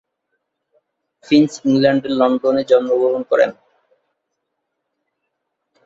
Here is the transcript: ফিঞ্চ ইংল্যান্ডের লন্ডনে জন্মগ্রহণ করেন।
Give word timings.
ফিঞ্চ 1.23 1.51
ইংল্যান্ডের 1.65 2.13
লন্ডনে 2.19 2.63
জন্মগ্রহণ 2.69 3.21
করেন। 3.31 3.51